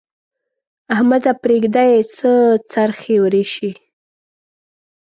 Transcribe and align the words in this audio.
احمده! 0.93 1.31
پرېږده 1.43 1.83
يې؛ 1.89 1.99
څه 2.17 2.31
څرخی 2.71 3.15
ورېشې. 3.21 3.71